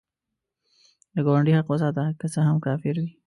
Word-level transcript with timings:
د 1.15 1.17
ګاونډي 1.25 1.53
حق 1.57 1.67
وساته، 1.69 2.03
که 2.19 2.25
څه 2.33 2.39
هم 2.47 2.57
کافر 2.65 2.95
وي 3.01 3.09